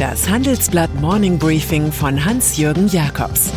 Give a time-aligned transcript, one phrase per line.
[0.00, 3.50] Das Handelsblatt Morning Briefing von Hans-Jürgen Jakobs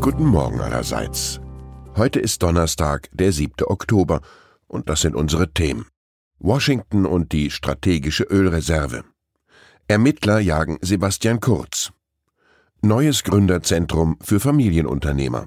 [0.00, 1.38] Guten Morgen allerseits.
[1.94, 3.66] Heute ist Donnerstag, der 7.
[3.68, 4.20] Oktober,
[4.66, 5.86] und das sind unsere Themen.
[6.40, 9.04] Washington und die strategische Ölreserve.
[9.86, 11.92] Ermittler jagen Sebastian Kurz.
[12.82, 15.46] Neues Gründerzentrum für Familienunternehmer.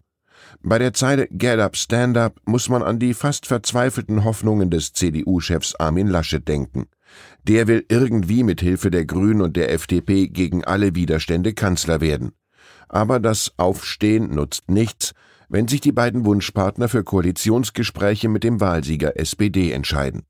[0.62, 4.94] Bei der Zeile Get Up, Stand Up muss man an die fast verzweifelten Hoffnungen des
[4.94, 6.86] CDU-Chefs Armin Laschet denken.
[7.44, 12.34] Der will irgendwie mit Hilfe der Grünen und der FDP gegen alle Widerstände Kanzler werden.
[12.94, 15.14] Aber das Aufstehen nutzt nichts,
[15.50, 20.28] wenn sich die beiden Wunschpartner für Koalitionsgespräche mit dem Wahlsieger SPD entscheiden.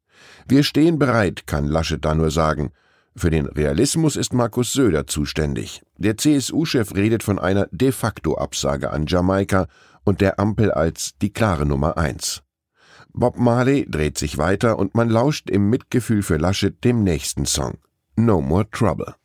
[0.47, 2.71] Wir stehen bereit, kann Laschet da nur sagen.
[3.17, 5.81] Für den Realismus ist Markus Söder zuständig.
[5.97, 9.67] Der CSU-Chef redet von einer de facto Absage an Jamaika
[10.05, 12.43] und der Ampel als die klare Nummer eins.
[13.11, 17.73] Bob Marley dreht sich weiter und man lauscht im Mitgefühl für Laschet dem nächsten Song.
[18.15, 19.15] No More Trouble.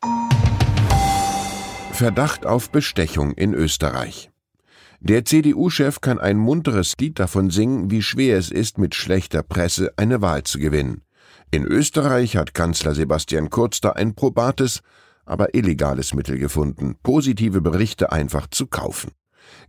[1.98, 4.30] Verdacht auf Bestechung in Österreich.
[5.00, 9.92] Der CDU-Chef kann ein munteres Lied davon singen, wie schwer es ist, mit schlechter Presse
[9.96, 11.02] eine Wahl zu gewinnen.
[11.50, 14.82] In Österreich hat Kanzler Sebastian Kurz da ein probates,
[15.26, 19.10] aber illegales Mittel gefunden, positive Berichte einfach zu kaufen.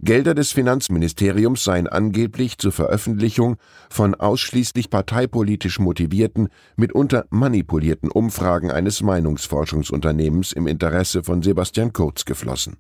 [0.02, 3.58] Gelder des Finanzministeriums seien angeblich zur Veröffentlichung
[3.90, 12.78] von ausschließlich parteipolitisch motivierten, mitunter manipulierten Umfragen eines Meinungsforschungsunternehmens im Interesse von Sebastian Kurz geflossen.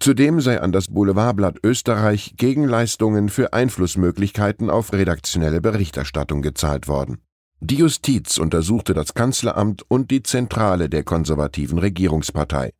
[0.00, 7.18] Zudem sei an das Boulevardblatt Österreich Gegenleistungen für Einflussmöglichkeiten auf redaktionelle Berichterstattung gezahlt worden.
[7.60, 12.72] Die Justiz untersuchte das Kanzleramt und die Zentrale der konservativen Regierungspartei.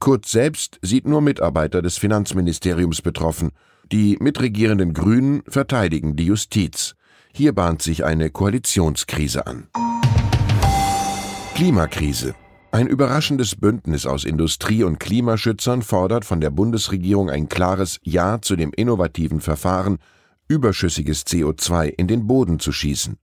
[0.00, 3.50] Kurz selbst sieht nur Mitarbeiter des Finanzministeriums betroffen.
[3.92, 6.94] Die mitregierenden Grünen verteidigen die Justiz.
[7.34, 9.68] Hier bahnt sich eine Koalitionskrise an.
[11.54, 12.34] Klimakrise.
[12.72, 18.56] Ein überraschendes Bündnis aus Industrie- und Klimaschützern fordert von der Bundesregierung ein klares Ja zu
[18.56, 19.98] dem innovativen Verfahren,
[20.48, 23.18] überschüssiges CO2 in den Boden zu schießen.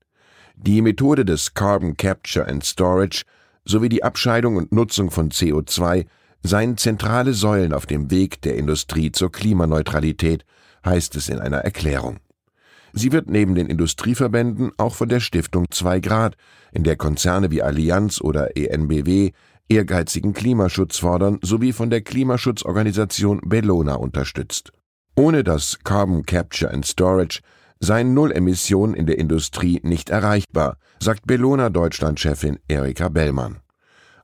[0.55, 3.23] Die Methode des Carbon Capture and Storage
[3.65, 6.05] sowie die Abscheidung und Nutzung von CO2
[6.43, 10.45] seien zentrale Säulen auf dem Weg der Industrie zur Klimaneutralität,
[10.85, 12.17] heißt es in einer Erklärung.
[12.93, 16.35] Sie wird neben den Industrieverbänden auch von der Stiftung 2 Grad,
[16.71, 19.31] in der Konzerne wie Allianz oder ENBW
[19.69, 24.71] ehrgeizigen Klimaschutz fordern, sowie von der Klimaschutzorganisation Bellona unterstützt.
[25.15, 27.41] Ohne das Carbon Capture and Storage
[27.79, 33.57] seien Nullemissionen in der Industrie nicht erreichbar, sagt Bellona Deutschlandchefin Erika Bellmann.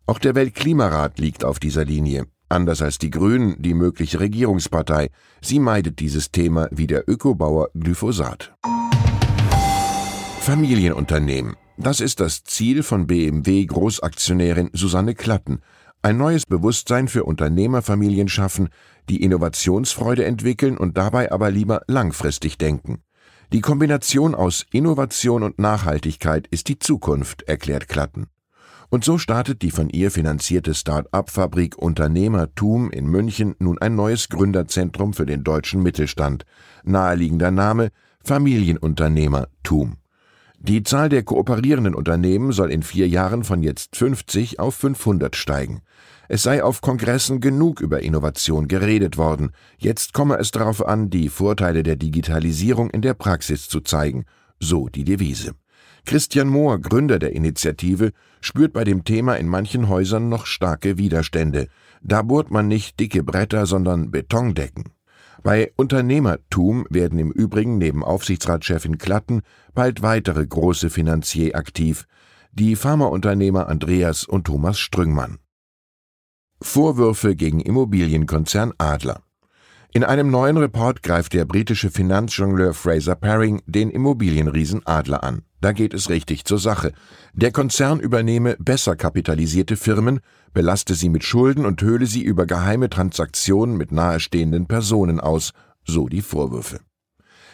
[0.05, 2.25] Auch der Weltklimarat liegt auf dieser Linie.
[2.49, 5.09] Anders als die Grünen, die mögliche Regierungspartei.
[5.41, 8.53] Sie meidet dieses Thema wie der Ökobauer Glyphosat.
[10.41, 11.55] Familienunternehmen.
[11.77, 15.61] Das ist das Ziel von BMW Großaktionärin Susanne Klatten.
[16.01, 18.67] Ein neues Bewusstsein für Unternehmerfamilien schaffen,
[19.09, 23.01] die Innovationsfreude entwickeln und dabei aber lieber langfristig denken.
[23.53, 28.27] Die Kombination aus Innovation und Nachhaltigkeit ist die Zukunft, erklärt Klatten.
[28.89, 35.13] Und so startet die von ihr finanzierte Start-up-Fabrik Unternehmertum in München nun ein neues Gründerzentrum
[35.13, 36.45] für den deutschen Mittelstand.
[36.83, 37.89] Naheliegender Name
[38.23, 39.97] Familienunternehmertum.
[40.59, 45.81] Die Zahl der kooperierenden Unternehmen soll in vier Jahren von jetzt 50 auf 500 steigen.
[46.29, 49.51] Es sei auf Kongressen genug über Innovation geredet worden.
[49.77, 54.23] Jetzt komme es darauf an, die Vorteile der Digitalisierung in der Praxis zu zeigen.
[54.57, 55.53] So die Devise.
[56.05, 58.11] Christian Mohr, Gründer der Initiative,
[58.41, 61.67] spürt bei dem Thema in manchen Häusern noch starke Widerstände.
[62.01, 64.91] Da bohrt man nicht dicke Bretter, sondern Betondecken.
[65.43, 69.41] Bei Unternehmertum werden im Übrigen neben Aufsichtsratschefin Klatten
[69.73, 72.05] bald weitere große Finanzier aktiv,
[72.51, 75.39] die Pharmaunternehmer Andreas und Thomas Strüngmann.
[76.61, 79.21] Vorwürfe gegen Immobilienkonzern Adler.
[79.91, 85.43] In einem neuen Report greift der britische Finanzjongleur Fraser Paring den Immobilienriesen Adler an.
[85.63, 86.91] Da geht es richtig zur Sache.
[87.31, 90.19] Der Konzern übernehme besser kapitalisierte Firmen,
[90.53, 95.53] belaste sie mit Schulden und höhle sie über geheime Transaktionen mit nahestehenden Personen aus,
[95.85, 96.81] so die Vorwürfe.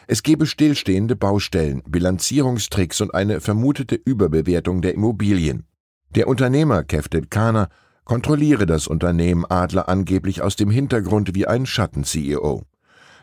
[0.07, 5.67] Es gebe stillstehende Baustellen, Bilanzierungstricks und eine vermutete Überbewertung der Immobilien.
[6.15, 7.69] Der Unternehmer Kefted Kana
[8.05, 12.63] kontrolliere das Unternehmen Adler angeblich aus dem Hintergrund wie ein Schatten-CEO.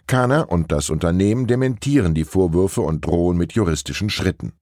[0.06, 4.52] Kana und das Unternehmen dementieren die Vorwürfe und drohen mit juristischen Schritten.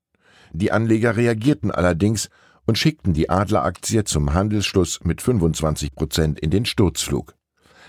[0.54, 2.30] Die Anleger reagierten allerdings
[2.64, 7.34] und schickten die Adler-Aktie zum Handelsschluss mit 25 Prozent in den Sturzflug.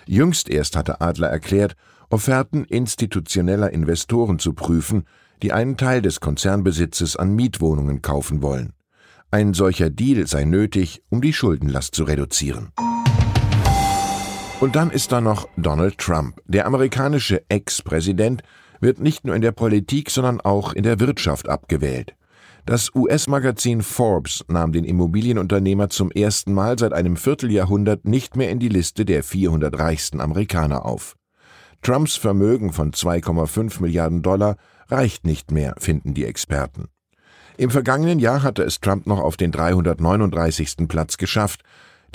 [0.08, 1.76] Jüngst erst hatte Adler erklärt,
[2.10, 5.06] Offerten institutioneller Investoren zu prüfen,
[5.44, 8.74] die einen Teil des Konzernbesitzes an Mietwohnungen kaufen wollen.
[9.30, 12.72] Ein solcher Deal sei nötig, um die Schuldenlast zu reduzieren.
[14.60, 16.42] Und dann ist da noch Donald Trump.
[16.46, 18.42] Der amerikanische Ex-Präsident
[18.80, 22.16] wird nicht nur in der Politik, sondern auch in der Wirtschaft abgewählt.
[22.68, 28.58] Das US-Magazin Forbes nahm den Immobilienunternehmer zum ersten Mal seit einem Vierteljahrhundert nicht mehr in
[28.58, 31.16] die Liste der 400 reichsten Amerikaner auf.
[31.84, 34.58] Trumps Vermögen von 2,5 Milliarden Dollar
[34.88, 36.88] reicht nicht mehr, finden die Experten.
[37.58, 40.88] Im vergangenen Jahr hatte es Trump noch auf den 339.
[40.88, 41.62] Platz geschafft.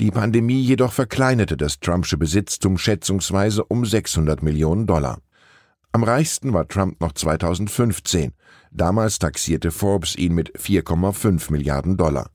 [0.01, 5.21] Die Pandemie jedoch verkleinerte das Trumpsche Besitztum schätzungsweise um 600 Millionen Dollar.
[5.93, 8.33] Am reichsten war Trump noch 2015.
[8.71, 12.31] Damals taxierte Forbes ihn mit 4,5 Milliarden Dollar.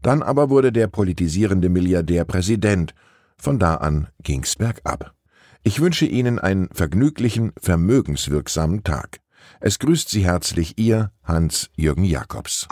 [0.00, 2.94] Dann aber wurde der politisierende Milliardär Präsident.
[3.36, 5.12] Von da an ging's bergab.
[5.62, 9.20] Ich wünsche Ihnen einen vergnüglichen, vermögenswirksamen Tag.
[9.60, 12.68] Es grüßt Sie herzlich Ihr Hans-Jürgen Jakobs.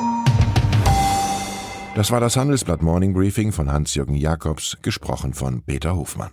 [1.94, 6.32] Das war das Handelsblatt Morning Briefing von Hans-Jürgen Jakobs, gesprochen von Peter Hofmann.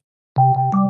[0.37, 0.80] you